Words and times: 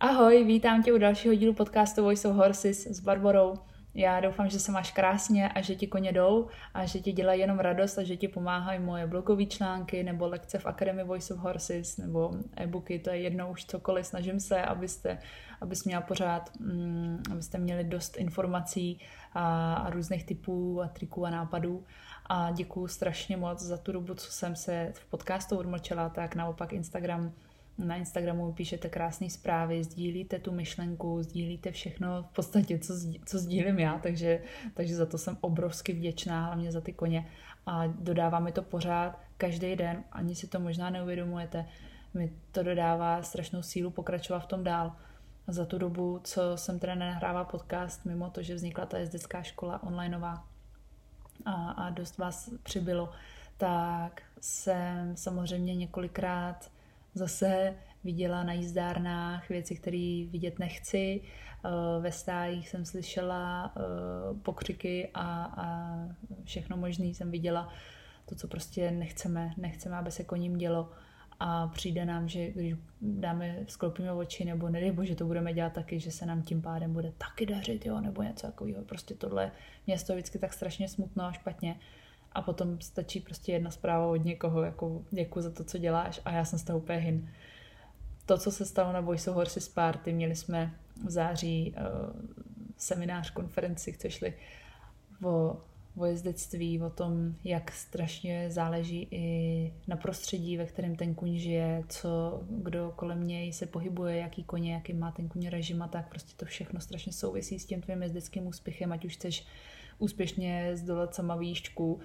Ahoj, 0.00 0.44
vítám 0.44 0.82
tě 0.82 0.92
u 0.92 0.98
dalšího 0.98 1.34
dílu 1.34 1.54
podcastu 1.54 2.02
Voice 2.02 2.28
of 2.28 2.36
Horses 2.36 2.86
s 2.86 3.00
Barborou. 3.00 3.54
Já 3.94 4.20
doufám, 4.20 4.48
že 4.48 4.60
se 4.60 4.72
máš 4.72 4.92
krásně 4.92 5.48
a 5.48 5.60
že 5.60 5.74
ti 5.74 5.86
koně 5.86 6.12
jdou 6.12 6.48
a 6.74 6.86
že 6.86 7.00
ti 7.00 7.12
dělají 7.12 7.40
jenom 7.40 7.58
radost 7.58 7.98
a 7.98 8.02
že 8.02 8.16
ti 8.16 8.28
pomáhají 8.28 8.80
moje 8.80 9.06
blogové 9.06 9.46
články 9.46 10.02
nebo 10.02 10.26
lekce 10.26 10.58
v 10.58 10.66
Academy 10.66 11.04
Voice 11.04 11.34
of 11.34 11.40
Horses 11.40 11.96
nebo 11.96 12.30
e-booky, 12.56 12.98
to 12.98 13.10
je 13.10 13.16
jedno 13.16 13.50
už 13.50 13.64
cokoliv. 13.64 14.06
Snažím 14.06 14.40
se, 14.40 14.62
abyste, 14.62 15.18
abys 15.60 15.84
měla 15.84 16.02
pořád, 16.02 16.50
mm, 16.60 17.22
abyste 17.32 17.58
měli 17.58 17.84
dost 17.84 18.16
informací 18.16 19.00
a, 19.32 19.74
a 19.74 19.90
různých 19.90 20.24
typů 20.24 20.82
a 20.82 20.88
triků 20.88 21.26
a 21.26 21.30
nápadů. 21.30 21.84
A 22.26 22.50
děkuji 22.50 22.88
strašně 22.88 23.36
moc 23.36 23.62
za 23.62 23.76
tu 23.76 23.92
dobu, 23.92 24.14
co 24.14 24.32
jsem 24.32 24.56
se 24.56 24.92
v 24.94 25.10
podcastu 25.10 25.58
odmlčela, 25.58 26.08
tak 26.08 26.34
naopak 26.34 26.72
Instagram 26.72 27.32
na 27.78 27.96
Instagramu 27.96 28.52
píšete 28.52 28.88
krásné 28.88 29.30
zprávy, 29.30 29.84
sdílíte 29.84 30.38
tu 30.38 30.52
myšlenku, 30.52 31.22
sdílíte 31.22 31.72
všechno 31.72 32.22
v 32.22 32.34
podstatě, 32.34 32.78
co, 32.78 32.94
co 33.24 33.38
sdílím 33.38 33.78
já, 33.78 33.98
takže, 33.98 34.42
takže 34.74 34.96
za 34.96 35.06
to 35.06 35.18
jsem 35.18 35.38
obrovsky 35.40 35.92
vděčná, 35.92 36.46
hlavně 36.46 36.72
za 36.72 36.80
ty 36.80 36.92
koně. 36.92 37.30
A 37.66 37.86
dodáváme 37.86 38.52
to 38.52 38.62
pořád, 38.62 39.20
každý 39.36 39.76
den, 39.76 40.04
ani 40.12 40.34
si 40.34 40.46
to 40.46 40.60
možná 40.60 40.90
neuvědomujete. 40.90 41.66
Mi 42.14 42.32
to 42.52 42.62
dodává 42.62 43.22
strašnou 43.22 43.62
sílu 43.62 43.90
pokračovat 43.90 44.38
v 44.38 44.46
tom 44.46 44.64
dál. 44.64 44.92
Za 45.48 45.64
tu 45.64 45.78
dobu, 45.78 46.20
co 46.24 46.56
jsem 46.56 46.78
teda 46.78 46.94
nenahrává 46.94 47.44
podcast, 47.44 48.04
mimo 48.04 48.30
to, 48.30 48.42
že 48.42 48.54
vznikla 48.54 48.86
ta 48.86 48.98
jezdecká 48.98 49.42
škola 49.42 49.82
onlineová 49.82 50.44
a, 51.44 51.70
a 51.70 51.90
dost 51.90 52.18
vás 52.18 52.50
přibylo, 52.62 53.10
tak 53.56 54.22
jsem 54.40 55.16
samozřejmě 55.16 55.74
několikrát 55.74 56.70
zase 57.14 57.74
viděla 58.04 58.42
na 58.42 58.52
jízdárnách 58.52 59.48
věci, 59.48 59.76
které 59.76 60.26
vidět 60.30 60.58
nechci. 60.58 61.20
Eh, 61.64 62.00
ve 62.00 62.12
stájích 62.12 62.68
jsem 62.68 62.84
slyšela 62.84 63.72
eh, 63.76 63.80
pokřiky 64.42 65.10
a, 65.14 65.44
a 65.44 65.98
všechno 66.44 66.76
možné 66.76 67.06
jsem 67.06 67.30
viděla. 67.30 67.68
To, 68.26 68.34
co 68.34 68.48
prostě 68.48 68.90
nechceme, 68.90 69.50
nechceme, 69.56 69.96
aby 69.96 70.10
se 70.10 70.24
koním 70.24 70.58
dělo. 70.58 70.90
A 71.40 71.66
přijde 71.66 72.04
nám, 72.04 72.28
že 72.28 72.50
když 72.50 72.74
dáme, 73.00 73.56
skloupíme 73.68 74.12
oči, 74.12 74.44
nebo 74.44 74.68
nedej 74.68 74.92
bože, 74.92 75.14
to 75.14 75.24
budeme 75.24 75.52
dělat 75.52 75.72
taky, 75.72 76.00
že 76.00 76.10
se 76.10 76.26
nám 76.26 76.42
tím 76.42 76.62
pádem 76.62 76.92
bude 76.92 77.12
taky 77.18 77.46
dařit, 77.46 77.86
jo, 77.86 78.00
nebo 78.00 78.22
něco 78.22 78.46
takového. 78.46 78.84
Prostě 78.84 79.14
tohle 79.14 79.52
město 79.86 80.12
je 80.12 80.16
vždycky 80.16 80.38
tak 80.38 80.52
strašně 80.52 80.88
smutno 80.88 81.24
a 81.24 81.32
špatně 81.32 81.76
a 82.34 82.42
potom 82.42 82.80
stačí 82.80 83.20
prostě 83.20 83.52
jedna 83.52 83.70
zpráva 83.70 84.06
od 84.06 84.24
někoho, 84.24 84.62
jako 84.62 85.02
děkuji 85.10 85.40
za 85.40 85.50
to, 85.50 85.64
co 85.64 85.78
děláš 85.78 86.20
a 86.24 86.32
já 86.32 86.44
jsem 86.44 86.58
z 86.58 86.64
toho 86.64 86.78
úplně 86.78 86.98
hin. 86.98 87.30
To, 88.26 88.38
co 88.38 88.50
se 88.50 88.64
stalo 88.64 88.92
na 88.92 89.00
Voice 89.00 89.30
of 89.30 89.36
Horses 89.36 89.68
Party, 89.68 90.12
měli 90.12 90.36
jsme 90.36 90.74
v 91.04 91.10
září 91.10 91.74
uh, 91.76 92.20
seminář, 92.76 93.30
konferenci, 93.30 93.92
kde 93.92 94.10
šli 94.10 94.34
o, 95.24 95.56
o 95.96 96.04
jezdectví, 96.04 96.82
o 96.82 96.90
tom, 96.90 97.34
jak 97.44 97.72
strašně 97.72 98.50
záleží 98.50 99.08
i 99.10 99.72
na 99.88 99.96
prostředí, 99.96 100.56
ve 100.56 100.66
kterém 100.66 100.96
ten 100.96 101.14
kuň 101.14 101.38
žije, 101.38 101.84
co, 101.88 102.42
kdo 102.50 102.92
kolem 102.96 103.26
něj 103.26 103.52
se 103.52 103.66
pohybuje, 103.66 104.16
jaký 104.16 104.44
koně, 104.44 104.74
jaký 104.74 104.92
má 104.92 105.12
ten 105.12 105.28
kuň 105.28 105.48
režim 105.48 105.82
a 105.82 105.88
tak 105.88 106.08
prostě 106.08 106.32
to 106.36 106.44
všechno 106.44 106.80
strašně 106.80 107.12
souvisí 107.12 107.58
s 107.58 107.66
tím 107.66 107.80
tvým 107.80 108.02
jezdeckým 108.02 108.46
úspěchem, 108.46 108.92
ať 108.92 109.04
už 109.04 109.14
chceš 109.14 109.46
úspěšně 109.98 110.70
zdolat 110.74 111.14
sama 111.14 111.36
výšku 111.36 112.00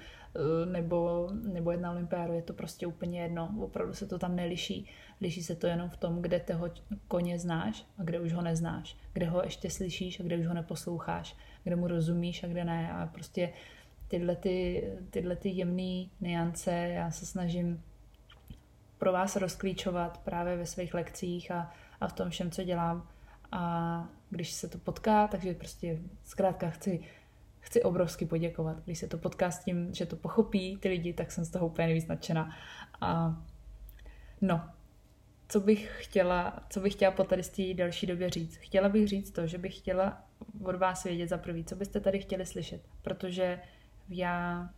nebo, 0.71 1.29
nebo 1.53 1.71
jedna 1.71 1.91
olympiádu, 1.91 2.33
je 2.33 2.41
to 2.41 2.53
prostě 2.53 2.87
úplně 2.87 3.21
jedno. 3.21 3.55
Opravdu 3.59 3.93
se 3.93 4.07
to 4.07 4.19
tam 4.19 4.35
neliší. 4.35 4.85
Liší 5.21 5.43
se 5.43 5.55
to 5.55 5.67
jenom 5.67 5.89
v 5.89 5.97
tom, 5.97 6.21
kde 6.21 6.39
toho 6.39 6.71
koně 7.07 7.39
znáš 7.39 7.85
a 7.97 8.03
kde 8.03 8.19
už 8.19 8.33
ho 8.33 8.41
neznáš. 8.41 8.97
Kde 9.13 9.25
ho 9.25 9.43
ještě 9.43 9.69
slyšíš 9.69 10.19
a 10.19 10.23
kde 10.23 10.37
už 10.37 10.45
ho 10.45 10.53
neposloucháš. 10.53 11.35
Kde 11.63 11.75
mu 11.75 11.87
rozumíš 11.87 12.43
a 12.43 12.47
kde 12.47 12.65
ne. 12.65 12.91
A 12.91 13.07
prostě 13.07 13.53
tyhle, 14.07 14.35
ty, 14.35 14.83
tyhle 15.09 15.35
ty 15.35 15.49
jemné 15.49 16.05
niance 16.21 16.71
já 16.71 17.11
se 17.11 17.25
snažím 17.25 17.83
pro 18.97 19.11
vás 19.11 19.35
rozklíčovat 19.35 20.17
právě 20.17 20.57
ve 20.57 20.65
svých 20.65 20.93
lekcích 20.93 21.51
a, 21.51 21.71
a 22.01 22.07
v 22.07 22.13
tom 22.13 22.29
všem, 22.29 22.51
co 22.51 22.63
dělám. 22.63 23.07
A 23.51 24.09
když 24.29 24.51
se 24.51 24.67
to 24.67 24.77
potká, 24.77 25.27
takže 25.27 25.53
prostě 25.53 25.99
zkrátka 26.23 26.69
chci 26.69 26.99
chci 27.69 27.83
obrovsky 27.83 28.25
poděkovat. 28.25 28.77
Když 28.85 28.99
se 28.99 29.07
to 29.07 29.17
potká 29.17 29.51
s 29.51 29.63
tím, 29.63 29.93
že 29.93 30.05
to 30.05 30.15
pochopí 30.15 30.77
ty 30.77 30.89
lidi, 30.89 31.13
tak 31.13 31.31
jsem 31.31 31.45
z 31.45 31.49
toho 31.49 31.67
úplně 31.67 31.85
nejvíc 31.85 32.07
nadšená. 32.07 32.55
A 33.01 33.37
no, 34.41 34.69
co 35.47 35.59
bych 35.59 35.97
chtěla, 35.99 36.63
co 36.69 36.79
bych 36.79 36.93
chtěla 36.93 37.11
po 37.11 37.23
tady 37.23 37.43
z 37.43 37.49
té 37.49 37.73
další 37.73 38.07
době 38.07 38.29
říct? 38.29 38.55
Chtěla 38.55 38.89
bych 38.89 39.07
říct 39.07 39.31
to, 39.31 39.47
že 39.47 39.57
bych 39.57 39.77
chtěla 39.77 40.23
od 40.63 40.75
vás 40.75 41.03
vědět 41.03 41.29
za 41.29 41.37
prvý, 41.37 41.63
co 41.63 41.75
byste 41.75 41.99
tady 41.99 42.19
chtěli 42.19 42.45
slyšet, 42.45 42.81
protože 43.01 43.59
já 44.09 44.69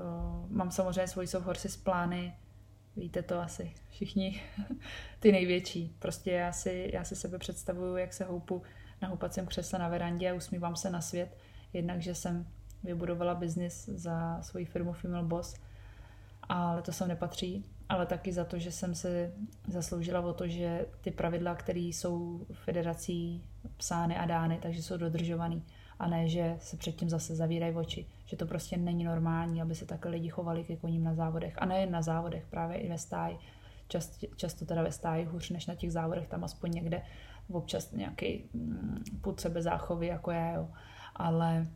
o, 0.00 0.46
mám 0.48 0.70
samozřejmě 0.70 1.08
svůj 1.08 1.26
of 1.36 1.44
Horses 1.44 1.76
plány, 1.76 2.34
víte 2.96 3.22
to 3.22 3.40
asi 3.40 3.74
všichni, 3.88 4.42
ty 5.20 5.32
největší. 5.32 5.96
Prostě 5.98 6.30
já 6.30 6.52
si, 6.52 6.90
já 6.94 7.04
si 7.04 7.16
sebe 7.16 7.38
představuju, 7.38 7.96
jak 7.96 8.12
se 8.12 8.24
houpu 8.24 8.62
na 9.02 9.08
houpacím 9.08 9.46
křesle 9.46 9.78
na 9.78 9.88
verandě 9.88 10.30
a 10.30 10.34
usmívám 10.34 10.76
se 10.76 10.90
na 10.90 11.00
svět 11.00 11.36
Jednak, 11.72 12.02
že 12.02 12.14
jsem 12.14 12.46
vybudovala 12.84 13.34
biznis 13.34 13.86
za 13.86 14.42
svoji 14.42 14.64
firmu 14.64 14.92
Female 14.92 15.26
Boss, 15.26 15.54
ale 16.42 16.82
to 16.82 16.92
sem 16.92 17.08
nepatří, 17.08 17.64
ale 17.88 18.06
taky 18.06 18.32
za 18.32 18.44
to, 18.44 18.58
že 18.58 18.72
jsem 18.72 18.94
se 18.94 19.32
zasloužila 19.68 20.20
o 20.20 20.32
to, 20.32 20.48
že 20.48 20.86
ty 21.00 21.10
pravidla, 21.10 21.54
které 21.54 21.80
jsou 21.80 22.46
federací 22.52 23.44
psány 23.76 24.16
a 24.16 24.26
dány, 24.26 24.58
takže 24.62 24.82
jsou 24.82 24.96
dodržovaný 24.96 25.62
a 25.98 26.08
ne, 26.08 26.28
že 26.28 26.56
se 26.60 26.76
předtím 26.76 27.08
zase 27.08 27.36
zavírají 27.36 27.74
oči. 27.74 28.06
Že 28.26 28.36
to 28.36 28.46
prostě 28.46 28.76
není 28.76 29.04
normální, 29.04 29.62
aby 29.62 29.74
se 29.74 29.86
takhle 29.86 30.10
lidi 30.10 30.28
chovali 30.28 30.64
ke 30.64 30.76
koním 30.76 31.04
na 31.04 31.14
závodech. 31.14 31.54
A 31.58 31.66
nejen 31.66 31.90
na 31.90 32.02
závodech, 32.02 32.46
právě 32.50 32.78
i 32.78 32.88
ve 32.88 32.98
stáji. 32.98 33.38
Čast, 33.88 34.24
často 34.36 34.66
teda 34.66 34.82
ve 34.82 34.92
stáji 34.92 35.24
hůř 35.24 35.50
než 35.50 35.66
na 35.66 35.74
těch 35.74 35.92
závodech, 35.92 36.28
tam 36.28 36.44
aspoň 36.44 36.70
někde 36.70 37.02
občas 37.52 37.92
nějaký 37.92 38.44
mm, 38.54 39.04
půd 39.20 39.40
sebe 39.40 39.62
záchovy, 39.62 40.06
jako 40.06 40.30
já, 40.30 40.54
jo 40.54 40.68
ale 41.20 41.66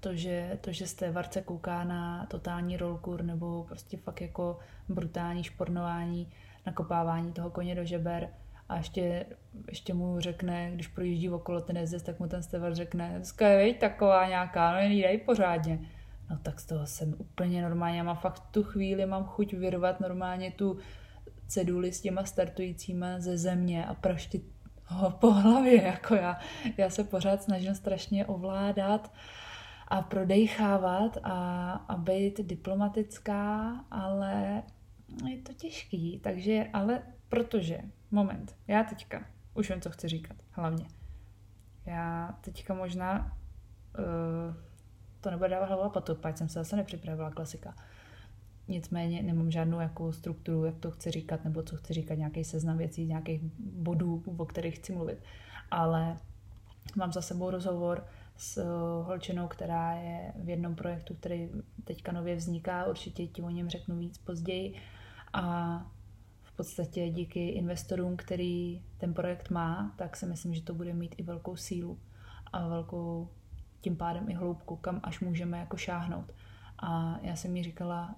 to, 0.00 0.14
že, 0.14 0.58
to, 0.60 0.72
že 0.72 0.86
jste 0.86 1.10
Varce 1.10 1.42
kouká 1.42 1.84
na 1.84 2.26
totální 2.26 2.76
rollkur 2.76 3.22
nebo 3.22 3.64
prostě 3.68 3.96
fakt 3.96 4.20
jako 4.20 4.58
brutální 4.88 5.44
špornování, 5.44 6.28
nakopávání 6.66 7.32
toho 7.32 7.50
koně 7.50 7.74
do 7.74 7.84
žeber 7.84 8.28
a 8.68 8.76
ještě, 8.76 9.26
ještě 9.68 9.94
mu 9.94 10.20
řekne, 10.20 10.70
když 10.74 10.86
projíždí 10.86 11.30
okolo 11.30 11.60
ten 11.60 11.76
jezdec, 11.76 12.02
tak 12.02 12.20
mu 12.20 12.28
ten 12.28 12.42
stevar 12.42 12.74
řekne, 12.74 13.12
dneska 13.16 13.48
je 13.48 13.74
taková 13.74 14.28
nějaká, 14.28 14.72
no 14.72 14.78
jen 14.78 15.02
dej 15.02 15.18
pořádně. 15.18 15.78
No 16.30 16.38
tak 16.42 16.60
z 16.60 16.66
toho 16.66 16.86
jsem 16.86 17.14
úplně 17.18 17.62
normálně, 17.62 17.98
já 17.98 18.04
mám 18.04 18.16
fakt 18.16 18.42
tu 18.50 18.62
chvíli, 18.62 19.06
mám 19.06 19.24
chuť 19.24 19.54
vyrvat 19.54 20.00
normálně 20.00 20.50
tu 20.50 20.78
ceduli 21.46 21.92
s 21.92 22.00
těma 22.00 22.24
startujícíma 22.24 23.20
ze 23.20 23.38
země 23.38 23.86
a 23.86 23.94
praštit 23.94 24.51
ho 24.92 25.10
po 25.10 25.32
hlavě, 25.32 25.82
jako 25.82 26.14
já. 26.14 26.38
Já 26.76 26.90
se 26.90 27.04
pořád 27.04 27.42
snažím 27.42 27.74
strašně 27.74 28.26
ovládat 28.26 29.12
a 29.88 30.02
prodejchávat 30.02 31.18
a, 31.22 31.72
a 31.72 31.96
být 31.96 32.40
diplomatická, 32.40 33.74
ale 33.90 34.62
je 35.30 35.42
to 35.42 35.52
těžký, 35.52 36.20
takže, 36.24 36.66
ale 36.72 37.02
protože, 37.28 37.78
moment, 38.10 38.56
já 38.68 38.84
teďka, 38.84 39.26
už 39.54 39.70
vím, 39.70 39.80
co 39.80 39.90
chci 39.90 40.08
říkat, 40.08 40.36
hlavně. 40.50 40.86
Já 41.86 42.38
teďka 42.40 42.74
možná, 42.74 43.36
uh, 43.98 44.54
to 45.20 45.30
nebude 45.30 45.48
dávat 45.48 45.66
hlavu 45.66 45.82
a 45.82 45.88
patu, 45.88 46.14
pak 46.14 46.38
jsem 46.38 46.48
se 46.48 46.58
zase 46.58 46.76
nepřipravila, 46.76 47.30
klasika. 47.30 47.74
Nicméně 48.68 49.22
nemám 49.22 49.50
žádnou 49.50 49.80
jako 49.80 50.12
strukturu, 50.12 50.64
jak 50.64 50.78
to 50.78 50.90
chci 50.90 51.10
říkat, 51.10 51.44
nebo 51.44 51.62
co 51.62 51.76
chci 51.76 51.92
říkat, 51.92 52.14
nějaký 52.14 52.44
seznam 52.44 52.78
věcí, 52.78 53.06
nějakých 53.06 53.42
bodů, 53.58 54.22
o 54.36 54.46
kterých 54.46 54.76
chci 54.76 54.92
mluvit. 54.92 55.18
Ale 55.70 56.16
mám 56.96 57.12
za 57.12 57.22
sebou 57.22 57.50
rozhovor 57.50 58.06
s 58.36 58.58
eh, 58.58 58.64
holčinou, 59.06 59.48
která 59.48 59.92
je 59.92 60.32
v 60.36 60.48
jednom 60.48 60.74
projektu, 60.74 61.14
který 61.14 61.48
teďka 61.84 62.12
nově 62.12 62.36
vzniká, 62.36 62.84
určitě 62.86 63.26
ti 63.26 63.42
o 63.42 63.50
něm 63.50 63.68
řeknu 63.68 63.98
víc 63.98 64.18
později. 64.18 64.74
A 65.32 65.76
v 66.42 66.56
podstatě 66.56 67.10
díky 67.10 67.48
investorům, 67.48 68.16
který 68.16 68.82
ten 68.98 69.14
projekt 69.14 69.50
má, 69.50 69.94
tak 69.96 70.16
si 70.16 70.26
myslím, 70.26 70.54
že 70.54 70.62
to 70.62 70.74
bude 70.74 70.94
mít 70.94 71.14
i 71.18 71.22
velkou 71.22 71.56
sílu 71.56 71.98
a 72.52 72.68
velkou 72.68 73.28
tím 73.80 73.96
pádem 73.96 74.30
i 74.30 74.34
hloubku, 74.34 74.76
kam 74.76 75.00
až 75.02 75.20
můžeme 75.20 75.58
jako 75.58 75.76
šáhnout. 75.76 76.32
A 76.78 77.18
já 77.22 77.36
jsem 77.36 77.52
mi 77.52 77.62
říkala, 77.62 78.14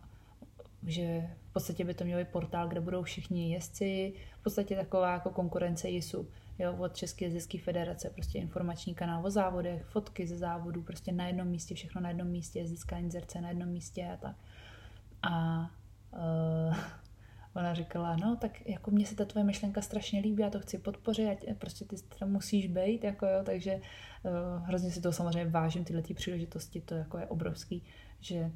že 0.87 1.31
v 1.51 1.53
podstatě 1.53 1.85
by 1.85 1.95
to 1.95 2.05
měl 2.05 2.19
být 2.19 2.29
portál, 2.29 2.69
kde 2.69 2.81
budou 2.81 3.03
všichni 3.03 3.53
jezdci, 3.53 4.13
v 4.41 4.43
podstatě 4.43 4.77
taková 4.77 5.13
jako 5.13 5.31
konkurence 5.31 5.89
JISu, 5.89 6.29
jo, 6.59 6.77
od 6.79 6.97
České 6.97 7.25
jezdecké 7.25 7.59
federace, 7.59 8.11
prostě 8.11 8.39
informační 8.39 8.95
kanál 8.95 9.27
o 9.27 9.31
závodech, 9.31 9.85
fotky 9.85 10.27
ze 10.27 10.39
závodů, 10.39 10.83
prostě 10.83 11.13
na 11.13 11.27
jednom 11.27 11.49
místě, 11.49 11.75
všechno 11.75 12.01
na 12.01 12.09
jednom 12.09 12.29
místě, 12.29 12.59
jezdecká 12.59 12.99
inzerce 12.99 13.41
na 13.41 13.49
jednom 13.49 13.69
místě 13.69 14.09
a 14.13 14.17
tak. 14.17 14.37
A, 15.23 15.61
uh, 16.13 16.77
ona 17.57 17.75
říkala, 17.75 18.17
no 18.17 18.37
tak 18.37 18.67
jako 18.67 18.91
mně 18.91 19.07
se 19.07 19.17
ta 19.17 19.25
tvoje 19.25 19.45
myšlenka 19.45 19.83
strašně 19.83 20.21
líbí, 20.21 20.43
já 20.43 20.51
to 20.51 20.61
chci 20.61 20.79
podpořit, 20.79 21.29
ať 21.29 21.59
prostě 21.59 21.85
ty 21.85 21.97
tam 22.19 22.31
musíš 22.31 22.67
být, 22.67 23.05
jako 23.05 23.27
jo, 23.27 23.43
takže 23.45 23.75
uh, 23.75 24.67
hrozně 24.67 24.91
si 24.91 25.01
to 25.01 25.13
samozřejmě 25.13 25.51
vážím, 25.51 25.85
tyhle 25.85 26.03
ty 26.03 26.15
příležitosti, 26.15 26.81
to 26.81 26.95
jako 26.95 27.19
je 27.19 27.27
obrovský, 27.27 27.83
že 28.21 28.51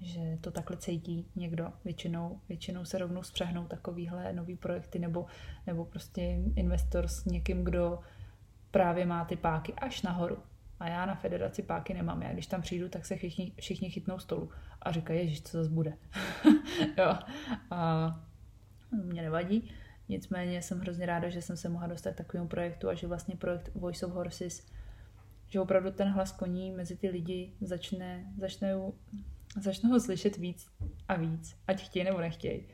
že 0.00 0.38
to 0.40 0.50
takhle 0.50 0.76
cítí 0.76 1.26
někdo. 1.36 1.72
Většinou, 1.84 2.40
většinou 2.48 2.84
se 2.84 2.98
rovnou 2.98 3.22
spřehnou 3.22 3.64
takovýhle 3.64 4.32
nový 4.32 4.56
projekty 4.56 4.98
nebo, 4.98 5.26
nebo 5.66 5.84
prostě 5.84 6.38
investor 6.56 7.08
s 7.08 7.24
někým, 7.24 7.64
kdo 7.64 7.98
právě 8.70 9.06
má 9.06 9.24
ty 9.24 9.36
páky 9.36 9.74
až 9.74 10.02
nahoru. 10.02 10.38
A 10.80 10.88
já 10.88 11.06
na 11.06 11.14
federaci 11.14 11.62
páky 11.62 11.94
nemám. 11.94 12.22
Já 12.22 12.32
když 12.32 12.46
tam 12.46 12.62
přijdu, 12.62 12.88
tak 12.88 13.06
se 13.06 13.16
všichni, 13.16 13.52
všichni 13.60 13.90
chytnou 13.90 14.18
stolu 14.18 14.50
a 14.82 14.92
říkají, 14.92 15.20
ježiš, 15.20 15.42
co 15.42 15.58
zase 15.58 15.70
bude. 15.70 15.96
jo. 16.98 17.14
A 17.70 18.10
mě 18.90 19.22
nevadí. 19.22 19.70
Nicméně 20.08 20.62
jsem 20.62 20.80
hrozně 20.80 21.06
ráda, 21.06 21.28
že 21.28 21.42
jsem 21.42 21.56
se 21.56 21.68
mohla 21.68 21.86
dostat 21.86 22.12
k 22.12 22.16
takovému 22.16 22.48
projektu 22.48 22.88
a 22.88 22.94
že 22.94 23.06
vlastně 23.06 23.36
projekt 23.36 23.70
Voice 23.74 24.06
of 24.06 24.12
Horses, 24.12 24.66
že 25.48 25.60
opravdu 25.60 25.90
ten 25.90 26.08
hlas 26.08 26.32
koní 26.32 26.72
mezi 26.72 26.96
ty 26.96 27.08
lidi 27.08 27.52
začne, 27.60 28.32
začne 28.38 28.74
začnu 29.60 29.90
ho 29.90 30.00
slyšet 30.00 30.36
víc 30.36 30.66
a 31.08 31.16
víc, 31.16 31.56
ať 31.66 31.84
chtějí 31.84 32.04
nebo 32.04 32.20
nechtějí. 32.20 32.66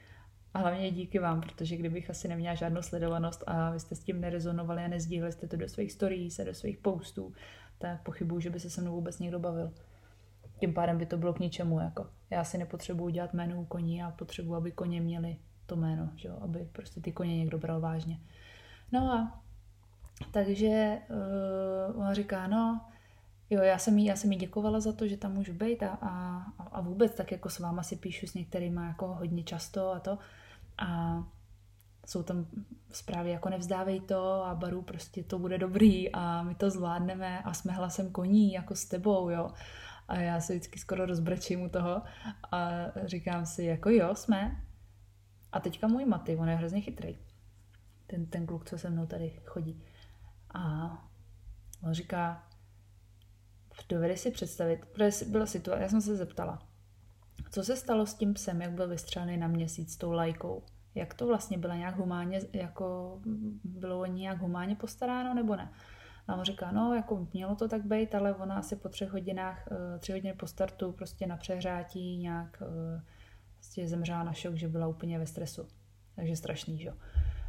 A 0.55 0.59
hlavně 0.59 0.91
díky 0.91 1.19
vám, 1.19 1.41
protože 1.41 1.77
kdybych 1.77 2.11
asi 2.11 2.29
neměla 2.29 2.55
žádnou 2.55 2.83
sledovanost 2.83 3.45
a 3.47 3.71
vy 3.71 3.81
jste 3.81 3.95
s 3.95 4.05
tím 4.05 4.21
nerezonovali 4.21 4.85
a 4.85 4.89
nezdíleli 4.89 5.33
jste 5.33 5.49
to 5.49 5.57
do 5.57 5.69
svých 5.69 5.93
stories 5.93 6.39
a 6.39 6.45
do 6.45 6.55
svých 6.55 6.79
postů, 6.79 7.33
tak 7.79 8.03
pochybuju, 8.03 8.41
že 8.41 8.51
by 8.51 8.61
se 8.61 8.71
se 8.71 8.81
mnou 8.81 8.93
vůbec 8.93 9.19
někdo 9.19 9.39
bavil. 9.39 9.73
Tím 10.59 10.75
pádem 10.75 10.99
by 10.99 11.07
to 11.07 11.17
bylo 11.17 11.33
k 11.33 11.39
ničemu. 11.39 11.81
Jako. 11.81 12.07
Já 12.31 12.45
si 12.45 12.59
nepotřebuju 12.59 13.09
dělat 13.09 13.35
jméno 13.35 13.61
u 13.61 13.65
koní 13.65 14.03
a 14.03 14.11
potřebuji, 14.11 14.55
aby 14.55 14.73
koně 14.73 15.01
měli 15.01 15.37
to 15.67 15.79
že 16.17 16.29
jo? 16.29 16.39
aby 16.41 16.69
prostě 16.73 17.01
ty 17.01 17.13
koně 17.13 17.39
někdo 17.39 17.59
bral 17.59 17.81
vážně. 17.81 18.21
No 18.93 19.13
a 19.13 19.43
takže 20.31 20.99
uh, 21.11 22.01
ona 22.01 22.15
říká, 22.15 22.47
no, 22.47 22.81
Jo, 23.53 23.63
já 23.63 23.79
jsem 23.79 23.99
jí, 23.99 24.05
já 24.05 24.17
jsem 24.17 24.33
jí 24.33 24.39
děkovala 24.39 24.81
za 24.81 24.93
to, 24.93 25.07
že 25.07 25.17
tam 25.17 25.33
můžu 25.33 25.53
být 25.53 25.83
a, 25.83 25.89
a 25.89 26.47
vůbec 26.83 27.15
tak 27.15 27.33
jako 27.33 27.51
s 27.51 27.59
váma 27.59 27.83
si 27.83 27.97
píšu 27.97 28.27
s 28.27 28.35
některými 28.35 28.81
jako 28.87 29.07
hodně 29.07 29.43
často 29.43 29.93
a 29.93 30.01
to. 30.01 30.19
A 30.79 31.19
jsou 32.07 32.23
tam 32.23 32.47
zprávy 32.91 33.31
jako 33.31 33.49
nevzdávej 33.49 34.01
to 34.01 34.45
a 34.45 34.55
baru 34.55 34.83
prostě 34.83 35.25
to 35.25 35.39
bude 35.39 35.59
dobrý 35.59 36.13
a 36.13 36.43
my 36.43 36.55
to 36.55 36.71
zvládneme 36.71 37.43
a 37.43 37.55
jsme 37.55 37.73
hlasem 37.73 38.11
koní 38.11 38.53
jako 38.53 38.75
s 38.75 38.85
tebou, 38.85 39.31
jo. 39.31 39.51
A 40.09 40.17
já 40.17 40.41
se 40.41 40.53
vždycky 40.53 40.79
skoro 40.79 41.07
rozbrečím 41.07 41.63
u 41.63 41.69
toho 41.69 42.03
a 42.53 42.71
říkám 43.05 43.47
si 43.47 43.65
jako 43.65 43.91
jo, 43.91 44.15
jsme. 44.15 44.63
A 45.53 45.61
teďka 45.61 45.89
můj 45.89 46.05
Maty, 46.05 46.37
on 46.37 46.49
je 46.49 46.57
hrozně 46.57 46.81
chytrý. 46.81 47.19
Ten, 48.07 48.27
ten 48.27 48.47
kluk, 48.47 48.65
co 48.65 48.79
se 48.79 48.91
mnou 48.91 49.07
tady 49.07 49.41
chodí. 49.47 49.83
A 50.55 50.91
on 51.83 51.93
říká, 51.93 52.43
Dovedeš 53.89 54.21
si 54.21 54.31
představit, 54.31 54.87
protože 54.93 55.25
byla 55.25 55.47
situace, 55.47 55.83
já 55.83 55.89
jsem 55.89 56.01
se 56.01 56.17
zeptala, 56.17 56.69
co 57.53 57.65
se 57.65 57.77
stalo 57.77 58.07
s 58.07 58.15
tím 58.15 58.35
psem, 58.35 58.63
jak 58.63 58.73
byl 58.73 58.89
vystřelený 58.89 59.37
na 59.37 59.49
měsíc 59.49 59.93
s 59.93 59.97
tou 59.97 60.13
lajkou? 60.13 60.63
Jak 60.95 61.15
to 61.15 61.27
vlastně 61.27 61.59
bylo 61.59 61.75
nějak 61.75 61.97
humánně, 61.97 62.41
jako 62.53 63.19
bylo 63.65 64.07
nějak 64.07 64.39
humánně 64.39 64.77
postaráno 64.77 65.35
nebo 65.35 65.57
ne? 65.57 65.73
A 66.29 66.37
on 66.37 66.45
říká, 66.45 66.73
no, 66.73 66.95
jako 66.95 67.27
mělo 67.33 67.57
to 67.57 67.69
tak 67.69 67.85
být, 67.85 68.15
ale 68.15 68.35
ona 68.35 68.57
asi 68.57 68.77
po 68.77 68.89
třech 68.89 69.11
hodinách, 69.11 69.69
eh, 69.73 69.99
tři 69.99 70.13
hodiny 70.13 70.35
po 70.35 70.47
startu 70.47 70.93
prostě 70.93 71.27
na 71.27 71.37
přehrátí 71.37 72.17
nějak 72.17 72.63
eh, 72.63 73.03
prostě 73.55 73.89
zemřela 73.89 74.23
na 74.23 74.33
šok, 74.33 74.55
že 74.55 74.69
byla 74.69 74.89
úplně 74.89 75.19
ve 75.19 75.27
stresu. 75.27 75.69
Takže 76.17 76.37
strašný, 76.37 76.79
že 76.79 76.89
jo. 76.89 76.95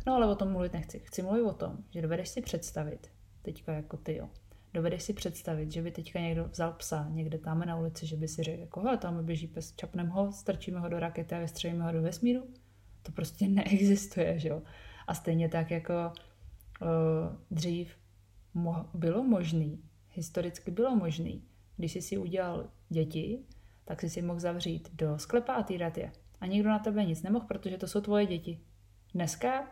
No 0.08 0.16
ale 0.16 0.28
o 0.28 0.36
tom 0.36 0.52
mluvit 0.52 0.74
nechci. 0.74 1.00
Chci 1.00 1.22
mluvit 1.22 1.44
o 1.44 1.54
tom, 1.54 1.78
že 1.90 2.02
dovedeš 2.02 2.30
si 2.30 2.42
představit, 2.42 3.12
teďka 3.42 3.74
jako 3.74 3.98
ty 3.98 4.16
jo, 4.16 4.30
Dovedeš 4.74 5.04
si 5.04 5.14
představit, 5.14 5.72
že 5.72 5.82
by 5.82 5.92
teďka 5.92 6.20
někdo 6.20 6.48
vzal 6.48 6.74
psa 6.74 7.08
někde 7.10 7.38
tam 7.38 7.60
na 7.60 7.76
ulici, 7.76 8.08
že 8.08 8.16
by 8.16 8.28
si 8.28 8.44
řekl, 8.44 8.62
jako, 8.62 8.82
hele, 8.82 8.98
tam 8.98 9.26
běží 9.26 9.48
pes, 9.48 9.74
čapneme 9.76 10.10
ho, 10.10 10.32
strčíme 10.32 10.80
ho 10.80 10.90
do 10.90 11.00
rakety 11.00 11.36
a 11.36 11.40
vystřelíme 11.40 11.84
ho 11.84 11.92
do 11.92 12.02
vesmíru? 12.02 12.44
To 13.04 13.12
prostě 13.12 13.48
neexistuje, 13.50 14.40
že 14.40 14.50
jo? 14.50 14.62
A 15.08 15.14
stejně 15.14 15.50
tak 15.50 15.72
jako 15.72 15.94
uh, 16.82 16.88
dřív 17.52 17.98
mo- 18.56 18.86
bylo 18.94 19.24
možný, 19.24 19.84
historicky 20.12 20.72
bylo 20.72 20.96
možný, 20.96 21.44
když 21.78 21.92
jsi 21.92 22.02
si 22.02 22.18
udělal 22.18 22.70
děti, 22.90 23.40
tak 23.86 24.02
jsi 24.02 24.10
si 24.10 24.22
mohl 24.22 24.40
zavřít 24.40 24.90
do 24.94 25.20
sklepa 25.20 25.54
a 25.54 25.64
týrat 25.64 25.98
je. 25.98 26.12
A 26.42 26.46
nikdo 26.46 26.70
na 26.70 26.80
tebe 26.80 27.06
nic 27.06 27.22
nemohl, 27.22 27.46
protože 27.46 27.78
to 27.78 27.88
jsou 27.88 28.02
tvoje 28.02 28.26
děti. 28.26 28.60
Dneska 29.14 29.68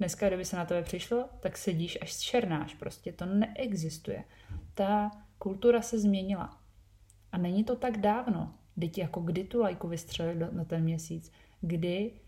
Dneska, 0.00 0.28
kdyby 0.28 0.44
se 0.44 0.56
na 0.56 0.64
tebe 0.64 0.82
přišlo, 0.82 1.28
tak 1.40 1.58
sedíš 1.58 1.98
až 2.02 2.18
černáš. 2.18 2.74
Prostě 2.74 3.12
to 3.12 3.26
neexistuje. 3.26 4.24
Ta 4.74 5.10
kultura 5.38 5.82
se 5.82 5.98
změnila. 5.98 6.60
A 7.32 7.38
není 7.38 7.64
to 7.64 7.76
tak 7.76 7.98
dávno. 7.98 8.54
Teď 8.80 8.98
jako 8.98 9.20
kdy 9.20 9.44
tu 9.44 9.60
lajku 9.60 9.88
vystřelili 9.88 10.46
na 10.52 10.64
ten 10.64 10.82
měsíc. 10.82 11.32
Kdy, 11.60 12.20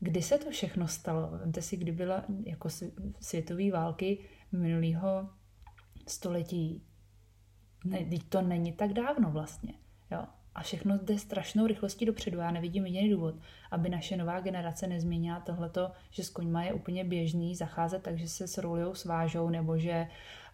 kdy 0.00 0.22
se 0.22 0.38
to 0.38 0.50
všechno 0.50 0.88
stalo? 0.88 1.30
Vemte 1.30 1.62
si, 1.62 1.76
kdy 1.76 1.92
byla 1.92 2.24
jako 2.44 2.68
světové 3.20 3.70
války 3.70 4.18
minulého 4.52 5.30
století. 6.06 6.82
Ne, 7.84 8.06
to 8.28 8.42
není 8.42 8.72
tak 8.72 8.92
dávno 8.92 9.30
vlastně. 9.30 9.74
Jo 10.10 10.26
a 10.56 10.62
všechno 10.62 10.98
jde 10.98 11.18
strašnou 11.18 11.66
rychlostí 11.66 12.06
dopředu. 12.06 12.38
Já 12.38 12.50
nevidím 12.50 12.86
jediný 12.86 13.10
důvod, 13.10 13.34
aby 13.70 13.88
naše 13.88 14.16
nová 14.16 14.40
generace 14.40 14.86
nezměnila 14.86 15.40
tohleto, 15.40 15.92
že 16.10 16.24
s 16.24 16.30
koňma 16.30 16.62
je 16.62 16.72
úplně 16.72 17.04
běžný 17.04 17.54
zacházet 17.54 18.02
takže 18.02 18.28
se 18.28 18.48
s 18.48 18.58
rolujou 18.58 18.94
svážou, 18.94 19.50
nebo 19.50 19.78
že 19.78 20.06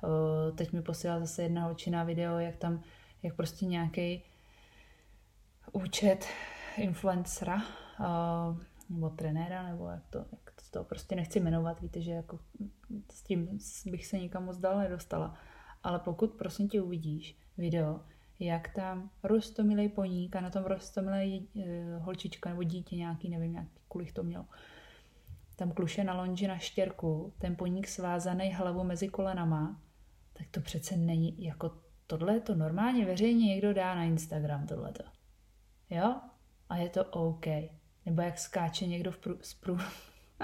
uh, 0.03 0.57
teď 0.57 0.73
mi 0.73 0.83
posílala 0.83 1.21
zase 1.21 1.43
jedna 1.43 1.65
holčina 1.65 2.05
video, 2.05 2.39
jak 2.39 2.57
tam, 2.57 2.83
jak 3.23 3.35
prostě 3.37 3.67
nějaký 3.67 4.23
účet 5.73 6.27
influencera 6.77 7.57
uh, 7.57 8.57
nebo 8.91 9.11
trenéra, 9.11 9.63
nebo 9.63 9.89
jak 9.89 10.07
to, 10.11 10.19
jak 10.19 10.53
to, 10.55 10.79
to 10.79 10.85
prostě 10.85 11.17
nechci 11.17 11.41
jmenovat, 11.41 11.81
víte, 11.81 12.01
že 12.01 12.11
jako 12.13 12.39
s 13.11 13.23
tím 13.23 13.59
bych 13.87 14.07
se 14.07 14.19
nikam 14.19 14.45
moc 14.45 14.59
dál 14.59 14.79
nedostala. 14.79 15.35
Ale 15.83 15.99
pokud 15.99 16.35
prosím 16.35 16.69
tě 16.69 16.83
uvidíš 16.83 17.37
video, 17.59 18.01
jak 18.45 18.75
tam 18.75 19.11
rostomilej 19.23 19.89
poník 19.89 20.37
a 20.37 20.41
na 20.41 20.51
tom 20.51 20.65
rostomilej 20.65 21.47
e, 21.57 21.99
holčička 21.99 22.51
nebo 22.51 22.63
dítě 22.63 22.97
nějaký, 22.97 23.29
nevím, 23.29 23.55
jaký 23.55 23.71
kulich 23.89 24.13
to 24.13 24.23
měl. 24.23 24.45
Tam 25.57 25.73
kluše 25.73 26.05
na 26.05 26.15
lonži 26.15 26.49
na 26.49 26.59
štěrku, 26.59 27.33
ten 27.39 27.57
poník 27.57 27.89
svázaný 27.89 28.53
hlavu 28.53 28.85
mezi 28.85 29.09
kolenama, 29.09 29.81
tak 30.33 30.47
to 30.51 30.61
přece 30.61 30.97
není, 30.97 31.45
jako 31.45 31.71
tohle 32.07 32.41
to 32.41 32.55
normálně 32.55 33.07
veřejně 33.07 33.47
někdo 33.47 33.75
dá 33.75 33.95
na 33.95 34.05
Instagram 34.05 34.67
tohleto. 34.67 35.05
Jo? 35.91 36.21
A 36.69 36.77
je 36.77 36.89
to 36.89 37.05
OK. 37.05 37.47
Nebo 38.07 38.23
jak 38.23 38.39
skáče 38.39 38.87
někdo 38.87 39.13
v 39.13 39.19
prů, 39.19 39.39
z 39.43 39.55
prů... 39.55 39.79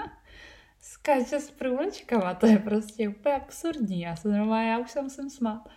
skáče 0.79 1.39
s 1.39 1.51
průlečkama, 1.51 2.33
to 2.33 2.47
je 2.47 2.59
prostě 2.59 3.09
úplně 3.09 3.35
absurdní. 3.35 4.01
Já 4.01 4.15
se 4.15 4.27
normálně, 4.27 4.69
já 4.69 4.79
už 4.79 4.91
jsem 4.91 5.09
sem 5.09 5.29
smát. 5.29 5.69